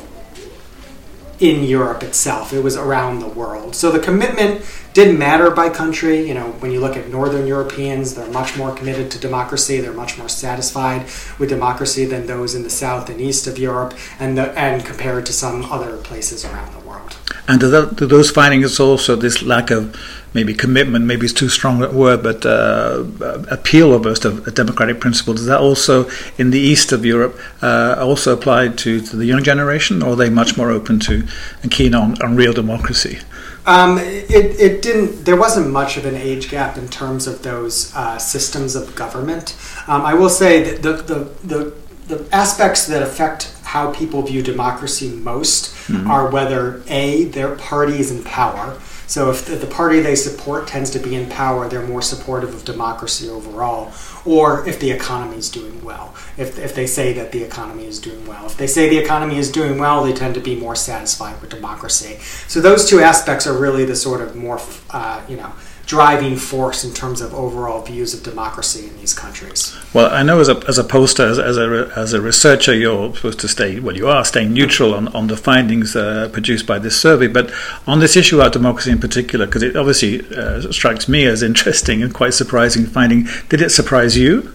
in 1.40 1.64
Europe 1.64 2.02
itself. 2.02 2.52
It 2.52 2.62
was 2.62 2.76
around 2.76 3.20
the 3.20 3.26
world. 3.26 3.75
So 3.75 3.90
the 3.90 3.98
commitment 3.98 4.62
didn't 4.93 5.19
matter 5.19 5.50
by 5.50 5.70
country. 5.70 6.29
You 6.29 6.34
know, 6.34 6.50
when 6.60 6.70
you 6.70 6.81
look 6.81 6.96
at 6.96 7.08
Northern 7.08 7.46
Europeans, 7.46 8.15
they're 8.15 8.31
much 8.31 8.56
more 8.56 8.74
committed 8.74 9.10
to 9.12 9.19
democracy. 9.19 9.81
They're 9.81 9.93
much 9.93 10.19
more 10.19 10.29
satisfied 10.29 11.06
with 11.38 11.48
democracy 11.48 12.05
than 12.05 12.26
those 12.26 12.55
in 12.55 12.62
the 12.62 12.70
south 12.70 13.08
and 13.08 13.20
east 13.20 13.46
of 13.46 13.58
Europe, 13.58 13.94
and 14.19 14.36
the, 14.36 14.53
and 14.58 14.84
compared 14.84 15.24
to 15.26 15.32
some 15.32 15.65
other 15.72 15.96
places 15.96 16.44
around 16.44 16.72
the 16.74 16.86
world. 16.86 17.17
And 17.49 17.61
those 17.61 18.31
findings 18.31 18.79
also 18.79 19.17
this 19.17 19.43
lack 19.43 19.70
of 19.70 19.97
maybe 20.35 20.55
commitment, 20.55 21.05
maybe 21.05 21.25
it's 21.25 21.35
too 21.35 21.49
strong 21.49 21.82
a 21.82 21.91
word, 21.91 22.23
but 22.23 22.47
uh, 22.47 23.05
appeal 23.51 23.93
almost 23.93 24.25
of 24.25 24.47
a 24.47 24.51
democratic 24.51 25.01
principle. 25.01 25.35
Does 25.35 25.47
that 25.47 25.61
also, 25.61 26.09
in 26.39 26.51
the 26.51 26.61
east 26.61 26.93
of 26.93 27.05
Europe, 27.05 27.39
uh, 27.63 27.97
also 27.99 28.32
apply 28.32 28.69
to, 28.69 29.01
to 29.01 29.17
the 29.17 29.27
young 29.27 29.43
generation, 29.43 30.03
or 30.03 30.13
are 30.13 30.17
they 30.17 30.31
much 30.31 30.56
more 30.56 30.70
open 30.70 31.01
to 31.01 31.27
and 31.63 31.70
keen 31.70 31.94
on, 31.94 32.20
on 32.23 32.37
real 32.37 32.53
democracy? 32.53 33.19
Um, 33.67 33.99
it, 33.99 34.59
it 34.59 34.82
didn't. 34.82 35.25
There 35.25 35.37
wasn't 35.37 35.70
much 35.70 35.97
of 35.97 36.06
an 36.06 36.15
age 36.15 36.49
gap 36.49 36.79
in 36.79 36.89
terms 36.89 37.27
of 37.27 37.43
those 37.43 37.94
uh, 37.94 38.19
systems 38.19 38.75
of 38.75 38.94
government. 38.94 39.55
Um, 39.87 40.03
I 40.03 40.15
will 40.15 40.31
say 40.31 40.63
that 40.63 40.82
the, 40.82 40.93
the 41.03 41.25
the 41.47 41.75
the 42.09 42.35
aspects 42.35 42.87
that 42.87 43.03
affect 43.03 43.55
how 43.70 43.93
people 43.93 44.20
view 44.22 44.43
democracy 44.43 45.08
most 45.08 45.72
mm-hmm. 45.86 46.10
are 46.10 46.29
whether 46.29 46.82
a 46.89 47.24
their 47.27 47.55
party 47.55 48.00
is 48.00 48.10
in 48.10 48.20
power. 48.24 48.77
So 49.06 49.31
if 49.31 49.46
the, 49.46 49.55
the, 49.55 49.69
party 49.69 50.00
they 50.00 50.17
support 50.17 50.67
tends 50.67 50.91
to 50.91 50.98
be 50.98 51.15
in 51.15 51.29
power, 51.29 51.69
they're 51.69 51.86
more 51.86 52.03
supportive 52.03 52.53
of 52.53 52.65
democracy 52.65 53.29
overall. 53.29 53.93
Or 54.24 54.69
if 54.69 54.81
the 54.81 54.91
economy 54.91 55.36
is 55.36 55.48
doing 55.48 55.84
well, 55.84 56.15
if, 56.36 56.58
if 56.58 56.74
they 56.74 56.89
say 56.89 57.12
that 57.12 57.31
the 57.31 57.44
economy 57.44 57.86
is 57.86 58.00
doing 58.00 58.27
well. 58.27 58.46
If 58.46 58.56
they 58.56 58.67
say 58.67 58.89
the 58.89 58.98
economy 58.98 59.39
is 59.39 59.53
doing 59.53 59.79
well, 59.79 60.03
they 60.03 60.15
tend 60.15 60.34
to 60.34 60.41
be 60.41 60.56
more 60.56 60.74
satisfied 60.74 61.41
with 61.41 61.50
democracy. 61.50 62.19
So 62.48 62.60
those 62.60 62.91
two 62.91 62.98
aspects 62.98 63.46
are 63.46 63.56
really 63.56 63.84
the 63.84 63.96
sort 63.96 64.20
of 64.20 64.34
more, 64.34 64.60
uh, 64.91 65.22
you 65.29 65.36
know, 65.36 65.53
driving 65.91 66.37
force 66.37 66.85
in 66.85 66.94
terms 66.94 67.20
of 67.20 67.35
overall 67.35 67.82
views 67.82 68.15
of 68.15 68.23
democracy 68.23 68.87
in 68.87 68.97
these 68.99 69.13
countries. 69.13 69.77
Well, 69.93 70.09
I 70.15 70.23
know 70.23 70.39
as 70.39 70.49
a, 70.49 70.56
as 70.69 70.79
a 70.79 70.85
pollster, 70.85 71.29
as, 71.29 71.41
as, 71.41 71.56
a, 71.56 71.93
as 71.97 72.13
a 72.13 72.20
researcher, 72.20 72.73
you're 72.73 73.13
supposed 73.17 73.41
to 73.41 73.49
stay, 73.49 73.81
well, 73.81 73.97
you 73.97 74.06
are 74.06 74.25
staying 74.25 74.53
neutral 74.53 74.94
on, 74.94 75.09
on 75.09 75.27
the 75.27 75.37
findings 75.37 75.97
uh, 75.97 76.29
produced 76.32 76.65
by 76.65 76.79
this 76.79 76.97
survey. 76.97 77.27
But 77.27 77.51
on 77.89 77.99
this 77.99 78.17
issue 78.17 78.37
about 78.39 78.53
democracy 78.53 78.93
in 78.93 79.01
particular, 79.01 79.47
because 79.47 79.65
it 79.65 79.75
obviously 79.75 80.25
uh, 80.31 80.70
strikes 80.70 81.09
me 81.09 81.25
as 81.25 81.43
interesting 81.43 82.05
and 82.05 82.15
quite 82.15 82.35
surprising 82.35 82.87
finding, 82.87 83.27
did 83.49 83.61
it 83.61 83.70
surprise 83.70 84.17
you? 84.17 84.55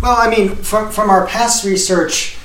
Well, 0.00 0.16
I 0.16 0.30
mean, 0.30 0.54
from, 0.54 0.90
from 0.90 1.10
our 1.10 1.26
past 1.26 1.62
research, 1.66 2.38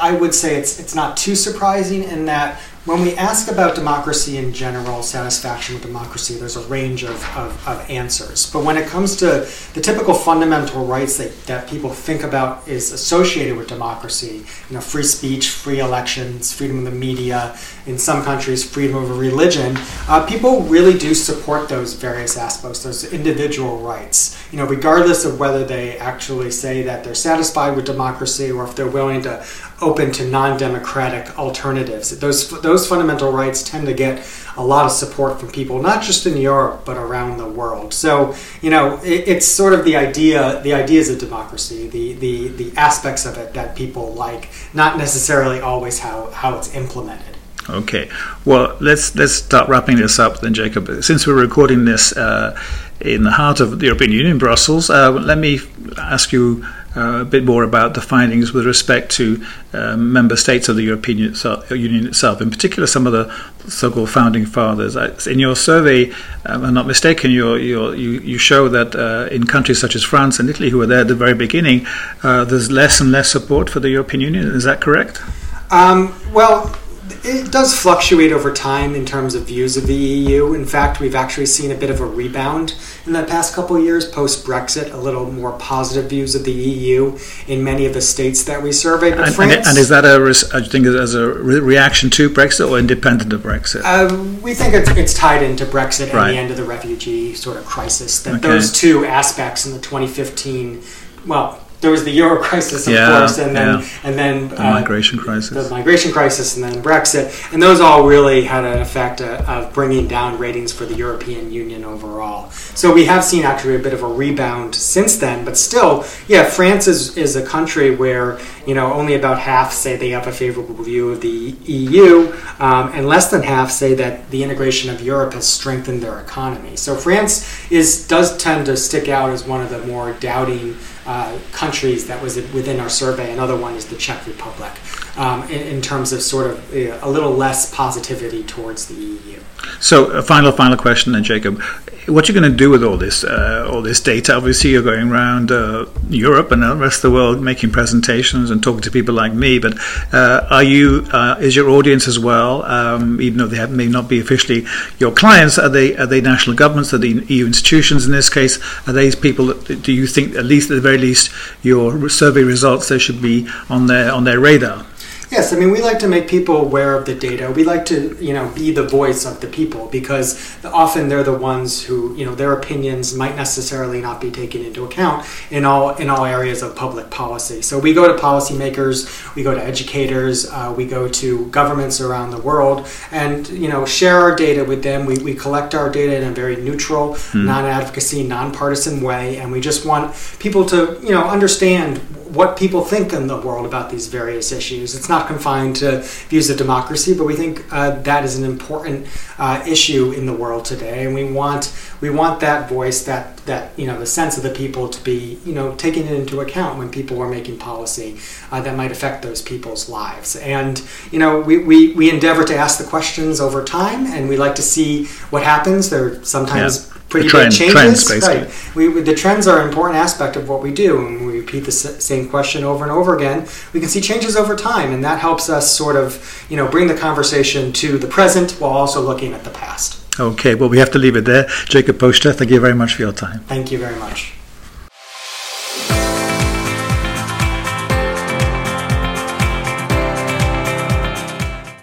I 0.00 0.12
would 0.12 0.34
say 0.34 0.56
it's 0.56 0.78
it's 0.78 0.94
not 0.94 1.16
too 1.16 1.34
surprising 1.34 2.02
in 2.02 2.26
that 2.26 2.60
when 2.90 3.02
we 3.02 3.14
ask 3.14 3.48
about 3.48 3.76
democracy 3.76 4.36
in 4.36 4.52
general, 4.52 5.00
satisfaction 5.00 5.76
with 5.76 5.84
democracy, 5.84 6.34
there's 6.34 6.56
a 6.56 6.66
range 6.66 7.04
of, 7.04 7.14
of, 7.36 7.68
of, 7.68 7.88
answers. 7.88 8.50
But 8.50 8.64
when 8.64 8.76
it 8.76 8.88
comes 8.88 9.14
to 9.18 9.48
the 9.74 9.80
typical 9.80 10.12
fundamental 10.12 10.84
rights 10.84 11.16
that, 11.18 11.32
that 11.44 11.68
people 11.68 11.90
think 11.90 12.24
about 12.24 12.66
is 12.66 12.90
associated 12.90 13.56
with 13.56 13.68
democracy, 13.68 14.44
you 14.68 14.74
know, 14.74 14.80
free 14.80 15.04
speech, 15.04 15.50
free 15.50 15.78
elections, 15.78 16.52
freedom 16.52 16.78
of 16.78 16.84
the 16.84 16.90
media, 16.90 17.56
in 17.86 17.96
some 17.96 18.24
countries, 18.24 18.68
freedom 18.68 18.96
of 18.96 19.18
religion, 19.18 19.76
uh, 20.08 20.26
people 20.26 20.62
really 20.62 20.98
do 20.98 21.14
support 21.14 21.68
those 21.68 21.94
various 21.94 22.36
aspects, 22.36 22.82
those 22.82 23.12
individual 23.12 23.78
rights. 23.78 24.36
You 24.50 24.58
know, 24.58 24.66
regardless 24.66 25.24
of 25.24 25.38
whether 25.38 25.64
they 25.64 25.96
actually 25.98 26.50
say 26.50 26.82
that 26.82 27.04
they're 27.04 27.14
satisfied 27.14 27.76
with 27.76 27.84
democracy 27.84 28.50
or 28.50 28.64
if 28.64 28.74
they're 28.74 28.88
willing 28.88 29.22
to 29.22 29.44
open 29.80 30.12
to 30.12 30.26
non-democratic 30.28 31.38
alternatives. 31.38 32.18
Those 32.18 32.48
those 32.60 32.86
fundamental 32.86 33.32
rights 33.32 33.62
tend 33.62 33.86
to 33.86 33.94
get 33.94 34.26
a 34.56 34.64
lot 34.64 34.84
of 34.86 34.92
support 34.92 35.40
from 35.40 35.50
people, 35.50 35.80
not 35.80 36.02
just 36.02 36.26
in 36.26 36.36
Europe 36.36 36.84
but 36.84 36.96
around 36.96 37.38
the 37.38 37.48
world. 37.48 37.94
So 37.94 38.34
you 38.60 38.70
know, 38.70 39.00
it, 39.02 39.28
it's 39.28 39.46
sort 39.46 39.72
of 39.72 39.84
the 39.84 39.96
idea, 39.96 40.60
the 40.62 40.74
ideas 40.74 41.10
of 41.10 41.18
democracy, 41.18 41.88
the 41.88 42.14
the 42.14 42.48
the 42.48 42.76
aspects 42.76 43.26
of 43.26 43.38
it 43.38 43.54
that 43.54 43.76
people 43.76 44.12
like, 44.12 44.50
not 44.74 44.98
necessarily 44.98 45.60
always 45.60 45.98
how 46.00 46.30
how 46.30 46.56
it's 46.56 46.74
implemented. 46.74 47.36
Okay, 47.68 48.10
well 48.44 48.76
let's 48.80 49.14
let's 49.14 49.34
start 49.34 49.68
wrapping 49.68 49.96
this 49.96 50.18
up 50.18 50.40
then, 50.40 50.54
Jacob. 50.54 51.02
Since 51.02 51.26
we're 51.26 51.40
recording 51.40 51.84
this 51.84 52.16
uh, 52.16 52.58
in 53.00 53.22
the 53.22 53.30
heart 53.30 53.60
of 53.60 53.78
the 53.78 53.86
European 53.86 54.12
Union, 54.12 54.38
Brussels, 54.38 54.90
uh, 54.90 55.10
let 55.10 55.38
me 55.38 55.60
ask 55.96 56.32
you 56.32 56.64
uh, 56.96 57.20
a 57.20 57.24
bit 57.24 57.44
more 57.44 57.62
about 57.62 57.94
the 57.94 58.00
findings 58.00 58.52
with 58.52 58.66
respect 58.66 59.10
to 59.12 59.44
uh, 59.72 59.96
member 59.96 60.36
states 60.36 60.68
of 60.68 60.76
the 60.76 60.82
European 60.82 61.18
Union 61.18 62.06
itself, 62.06 62.40
in 62.40 62.50
particular 62.50 62.86
some 62.86 63.06
of 63.06 63.12
the 63.12 63.32
so-called 63.68 64.10
founding 64.10 64.44
fathers. 64.46 64.96
In 65.26 65.38
your 65.38 65.54
survey, 65.54 66.10
um, 66.46 66.64
I'm 66.64 66.74
not 66.74 66.86
mistaken, 66.86 67.30
you 67.30 67.54
you 67.56 68.38
show 68.38 68.68
that 68.68 68.94
uh, 68.94 69.28
in 69.30 69.46
countries 69.46 69.78
such 69.80 69.94
as 69.94 70.02
France 70.02 70.40
and 70.40 70.48
Italy, 70.50 70.70
who 70.70 70.78
were 70.78 70.86
there 70.86 71.00
at 71.00 71.08
the 71.08 71.14
very 71.14 71.34
beginning, 71.34 71.86
uh, 72.22 72.44
there's 72.44 72.70
less 72.70 73.00
and 73.00 73.12
less 73.12 73.30
support 73.30 73.70
for 73.70 73.80
the 73.80 73.90
European 73.90 74.20
Union. 74.20 74.46
Is 74.46 74.64
that 74.64 74.80
correct? 74.80 75.22
Um, 75.70 76.12
well, 76.32 76.76
it 77.22 77.52
does 77.52 77.78
fluctuate 77.78 78.32
over 78.32 78.52
time 78.52 78.94
in 78.94 79.04
terms 79.04 79.34
of 79.34 79.46
views 79.46 79.76
of 79.76 79.86
the 79.86 79.94
EU. 79.94 80.54
In 80.54 80.64
fact, 80.64 81.00
we've 81.00 81.14
actually 81.14 81.46
seen 81.46 81.70
a 81.70 81.74
bit 81.74 81.90
of 81.90 82.00
a 82.00 82.06
rebound 82.06 82.74
in 83.06 83.12
the 83.12 83.22
past 83.24 83.54
couple 83.54 83.76
of 83.76 83.82
years 83.82 84.08
post 84.08 84.46
Brexit, 84.46 84.92
a 84.92 84.96
little 84.96 85.30
more 85.30 85.52
positive 85.52 86.08
views 86.08 86.34
of 86.34 86.44
the 86.44 86.52
EU 86.52 87.18
in 87.46 87.62
many 87.62 87.86
of 87.86 87.94
the 87.94 88.00
states 88.00 88.44
that 88.44 88.62
we 88.62 88.72
surveyed. 88.72 89.14
And, 89.14 89.34
France, 89.34 89.68
and, 89.68 89.78
is 89.78 89.88
that 89.90 90.04
a, 90.04 90.56
I 90.56 90.62
think, 90.62 90.86
as 90.86 91.14
a 91.14 91.26
reaction 91.26 92.10
to 92.10 92.30
Brexit 92.30 92.70
or 92.70 92.78
independent 92.78 93.32
of 93.32 93.42
Brexit? 93.42 93.82
Uh, 93.84 94.40
we 94.40 94.54
think 94.54 94.74
it's, 94.74 94.90
it's, 94.90 95.14
tied 95.14 95.42
into 95.42 95.66
Brexit 95.66 96.04
and 96.04 96.14
right. 96.14 96.32
the 96.32 96.38
end 96.38 96.50
of 96.50 96.56
the 96.56 96.64
refugee 96.64 97.34
sort 97.34 97.56
of 97.56 97.66
crisis. 97.66 98.22
That 98.22 98.36
okay. 98.36 98.48
those 98.48 98.72
two 98.72 99.04
aspects 99.04 99.66
in 99.66 99.72
the 99.72 99.80
2015, 99.80 100.82
well, 101.26 101.60
there 101.80 101.90
was 101.90 102.04
the 102.04 102.10
euro 102.10 102.42
crisis, 102.42 102.86
of 102.86 102.92
yeah, 102.92 103.18
course, 103.18 103.38
and 103.38 103.56
then 103.56 103.80
yeah. 103.80 103.88
and 104.04 104.18
then 104.18 104.48
the 104.48 104.60
uh, 104.60 104.70
migration 104.72 105.18
crisis, 105.18 105.50
the 105.50 105.70
migration 105.70 106.12
crisis, 106.12 106.56
and 106.56 106.64
then 106.64 106.82
Brexit, 106.82 107.52
and 107.52 107.62
those 107.62 107.80
all 107.80 108.06
really 108.06 108.44
had 108.44 108.64
an 108.64 108.80
effect 108.80 109.20
of, 109.20 109.48
uh, 109.48 109.52
of 109.52 109.72
bringing 109.72 110.06
down 110.06 110.38
ratings 110.38 110.72
for 110.72 110.84
the 110.84 110.94
European 110.94 111.50
Union 111.50 111.84
overall. 111.84 112.50
So 112.50 112.92
we 112.92 113.06
have 113.06 113.24
seen 113.24 113.44
actually 113.44 113.76
a 113.76 113.78
bit 113.78 113.94
of 113.94 114.02
a 114.02 114.06
rebound 114.06 114.74
since 114.74 115.16
then, 115.16 115.44
but 115.44 115.56
still, 115.56 116.04
yeah, 116.28 116.44
France 116.44 116.86
is 116.86 117.16
is 117.16 117.36
a 117.36 117.44
country 117.44 117.94
where 117.94 118.38
you 118.70 118.76
know 118.76 118.92
only 118.92 119.14
about 119.16 119.40
half 119.40 119.72
say 119.72 119.96
they 119.96 120.10
have 120.10 120.28
a 120.28 120.32
favorable 120.32 120.76
view 120.84 121.10
of 121.10 121.20
the 121.20 121.56
EU, 121.64 122.32
um, 122.60 122.92
and 122.94 123.04
less 123.04 123.28
than 123.28 123.42
half 123.42 123.68
say 123.68 123.94
that 123.94 124.30
the 124.30 124.44
integration 124.44 124.88
of 124.90 125.00
Europe 125.00 125.32
has 125.32 125.44
strengthened 125.44 126.00
their 126.04 126.20
economy. 126.20 126.76
So 126.76 126.94
France 126.94 127.32
is 127.68 128.06
does 128.06 128.36
tend 128.36 128.66
to 128.66 128.76
stick 128.76 129.08
out 129.08 129.30
as 129.30 129.44
one 129.44 129.60
of 129.60 129.70
the 129.70 129.84
more 129.88 130.12
doubting 130.12 130.76
uh, 131.04 131.36
countries 131.50 132.06
that 132.06 132.22
was 132.22 132.36
within 132.52 132.78
our 132.78 132.88
survey. 132.88 133.32
Another 133.32 133.56
one 133.56 133.74
is 133.74 133.86
the 133.86 133.96
Czech 133.96 134.24
Republic, 134.28 134.70
um, 135.16 135.42
in, 135.50 135.62
in, 135.62 135.82
terms 135.82 136.12
of 136.12 136.22
sort 136.22 136.46
of 136.46 136.72
uh, 136.72 136.96
a 137.02 137.10
little 137.10 137.32
less 137.32 137.74
positivity 137.74 138.44
towards 138.44 138.86
the 138.86 138.94
EU. 138.94 139.40
So, 139.80 140.12
a 140.12 140.22
final, 140.22 140.52
final 140.52 140.76
question, 140.76 141.12
then, 141.12 141.24
Jacob. 141.24 141.60
What 142.06 142.28
are 142.28 142.32
you 142.32 142.40
going 142.40 142.50
to 142.50 142.56
do 142.56 142.70
with 142.70 142.82
all 142.82 142.96
this, 142.96 143.24
uh, 143.24 143.68
all 143.70 143.82
this 143.82 144.00
data? 144.00 144.34
Obviously, 144.34 144.70
you're 144.70 144.82
going 144.82 145.10
around 145.10 145.52
uh, 145.52 145.86
Europe 146.08 146.50
and 146.50 146.62
the 146.62 146.74
rest 146.74 147.04
of 147.04 147.10
the 147.10 147.14
world 147.14 147.42
making 147.42 147.72
presentations 147.72 148.50
and 148.50 148.62
talking 148.62 148.80
to 148.82 148.90
people 148.90 149.14
like 149.14 149.32
me. 149.32 149.58
But 149.58 149.74
uh, 150.12 150.46
are 150.50 150.62
you, 150.62 151.06
uh, 151.12 151.36
is 151.40 151.54
your 151.54 151.68
audience 151.68 152.08
as 152.08 152.18
well, 152.18 152.64
um, 152.64 153.20
even 153.20 153.38
though 153.38 153.46
they 153.46 153.58
have, 153.58 153.70
may 153.70 153.86
not 153.86 154.08
be 154.08 154.18
officially 154.18 154.64
your 154.98 155.12
clients? 155.12 155.58
Are 155.58 155.68
they, 155.68 155.96
are 155.96 156.06
they 156.06 156.20
national 156.20 156.56
governments? 156.56 156.94
Are 156.94 156.98
they 156.98 157.08
EU 157.08 157.46
institutions 157.46 158.06
in 158.06 158.12
this 158.12 158.30
case? 158.30 158.58
Are 158.88 158.92
these 158.92 159.14
people 159.14 159.46
that 159.46 159.82
do 159.82 159.92
you 159.92 160.06
think, 160.06 160.34
at 160.36 160.44
least 160.44 160.70
at 160.70 160.74
the 160.74 160.80
very 160.80 160.98
least, 160.98 161.30
your 161.62 162.08
survey 162.08 162.42
results 162.42 162.88
they 162.88 162.98
should 162.98 163.20
be 163.20 163.48
on 163.68 163.86
their 163.86 164.12
on 164.12 164.24
their 164.24 164.40
radar? 164.40 164.86
Yes, 165.30 165.52
I 165.52 165.56
mean 165.56 165.70
we 165.70 165.80
like 165.80 166.00
to 166.00 166.08
make 166.08 166.26
people 166.26 166.56
aware 166.56 166.96
of 166.96 167.06
the 167.06 167.14
data. 167.14 167.52
We 167.52 167.62
like 167.62 167.86
to, 167.86 168.16
you 168.20 168.34
know, 168.34 168.50
be 168.50 168.72
the 168.72 168.82
voice 168.82 169.24
of 169.24 169.40
the 169.40 169.46
people 169.46 169.86
because 169.86 170.58
often 170.64 171.08
they're 171.08 171.22
the 171.22 171.38
ones 171.38 171.84
who, 171.84 172.16
you 172.16 172.24
know, 172.24 172.34
their 172.34 172.52
opinions 172.52 173.14
might 173.14 173.36
necessarily 173.36 174.00
not 174.00 174.20
be 174.20 174.32
taken 174.32 174.64
into 174.64 174.84
account 174.84 175.24
in 175.52 175.64
all 175.64 175.94
in 175.96 176.10
all 176.10 176.24
areas 176.24 176.62
of 176.62 176.74
public 176.74 177.10
policy. 177.10 177.62
So 177.62 177.78
we 177.78 177.94
go 177.94 178.08
to 178.12 178.20
policymakers, 178.20 179.34
we 179.36 179.44
go 179.44 179.54
to 179.54 179.62
educators, 179.62 180.50
uh, 180.50 180.74
we 180.76 180.84
go 180.84 181.06
to 181.06 181.46
governments 181.46 182.00
around 182.00 182.32
the 182.32 182.40
world, 182.40 182.88
and 183.12 183.48
you 183.50 183.68
know, 183.68 183.86
share 183.86 184.18
our 184.18 184.34
data 184.34 184.64
with 184.64 184.82
them. 184.82 185.06
We, 185.06 185.18
we 185.18 185.34
collect 185.34 185.76
our 185.76 185.88
data 185.90 186.16
in 186.16 186.24
a 186.24 186.32
very 186.32 186.56
neutral, 186.56 187.14
hmm. 187.14 187.46
non-advocacy, 187.46 188.24
non-partisan 188.24 189.00
way, 189.00 189.36
and 189.36 189.52
we 189.52 189.60
just 189.60 189.86
want 189.86 190.12
people 190.40 190.64
to, 190.66 190.98
you 191.04 191.10
know, 191.10 191.22
understand 191.22 192.00
what 192.32 192.56
people 192.56 192.84
think 192.84 193.12
in 193.12 193.26
the 193.26 193.40
world 193.40 193.66
about 193.66 193.90
these 193.90 194.06
various 194.06 194.52
issues. 194.52 194.94
It's 194.94 195.08
not 195.08 195.26
confined 195.26 195.76
to 195.76 196.00
views 196.28 196.48
of 196.50 196.56
democracy, 196.56 197.14
but 197.14 197.24
we 197.24 197.34
think 197.34 197.64
uh, 197.72 197.90
that 198.02 198.24
is 198.24 198.38
an 198.38 198.44
important 198.44 199.06
uh, 199.38 199.62
issue 199.66 200.12
in 200.12 200.26
the 200.26 200.32
world 200.32 200.64
today, 200.64 201.04
and 201.04 201.14
we 201.14 201.30
want 201.30 201.72
we 202.00 202.08
want 202.08 202.40
that 202.40 202.68
voice, 202.68 203.04
that 203.04 203.36
that 203.46 203.76
you 203.78 203.86
know, 203.86 203.98
the 203.98 204.06
sense 204.06 204.36
of 204.36 204.42
the 204.42 204.50
people 204.50 204.88
to 204.88 205.02
be 205.02 205.38
you 205.44 205.52
know 205.52 205.74
taken 205.74 206.06
into 206.06 206.40
account 206.40 206.78
when 206.78 206.88
people 206.90 207.20
are 207.20 207.28
making 207.28 207.58
policy 207.58 208.18
uh, 208.50 208.60
that 208.60 208.76
might 208.76 208.92
affect 208.92 209.22
those 209.22 209.42
people's 209.42 209.88
lives. 209.88 210.36
And 210.36 210.82
you 211.10 211.18
know, 211.18 211.40
we, 211.40 211.58
we 211.58 211.92
we 211.94 212.10
endeavor 212.10 212.44
to 212.44 212.56
ask 212.56 212.78
the 212.78 212.88
questions 212.88 213.40
over 213.40 213.64
time, 213.64 214.06
and 214.06 214.28
we 214.28 214.36
like 214.36 214.54
to 214.54 214.62
see 214.62 215.06
what 215.30 215.42
happens. 215.42 215.90
There 215.90 216.06
are 216.06 216.24
sometimes. 216.24 216.88
Yeah 216.88 216.99
pretty 217.10 217.28
trend, 217.28 217.50
big 217.50 217.58
changes. 217.58 218.04
Trends, 218.06 218.26
right. 218.26 218.74
We, 218.74 219.00
the 219.02 219.14
trends 219.14 219.46
are 219.46 219.60
an 219.60 219.68
important 219.68 219.98
aspect 219.98 220.36
of 220.36 220.48
what 220.48 220.62
we 220.62 220.72
do, 220.72 221.06
and 221.06 221.26
we 221.26 221.40
repeat 221.40 221.64
the 221.64 221.72
same 221.72 222.28
question 222.28 222.64
over 222.64 222.84
and 222.84 222.92
over 222.92 223.16
again. 223.16 223.46
We 223.72 223.80
can 223.80 223.88
see 223.88 224.00
changes 224.00 224.36
over 224.36 224.56
time, 224.56 224.92
and 224.92 225.04
that 225.04 225.18
helps 225.18 225.50
us 225.50 225.70
sort 225.76 225.96
of, 225.96 226.46
you 226.48 226.56
know, 226.56 226.68
bring 226.68 226.86
the 226.86 226.96
conversation 226.96 227.72
to 227.74 227.98
the 227.98 228.06
present 228.06 228.52
while 228.52 228.72
also 228.72 229.02
looking 229.02 229.32
at 229.34 229.44
the 229.44 229.50
past. 229.50 229.98
Okay, 230.18 230.54
well, 230.54 230.68
we 230.68 230.78
have 230.78 230.90
to 230.92 230.98
leave 230.98 231.16
it 231.16 231.24
there. 231.24 231.46
Jacob 231.66 231.98
Poushter, 231.98 232.34
thank 232.34 232.50
you 232.50 232.60
very 232.60 232.74
much 232.74 232.94
for 232.94 233.02
your 233.02 233.12
time. 233.12 233.40
Thank 233.40 233.70
you 233.72 233.78
very 233.78 233.98
much. 233.98 234.32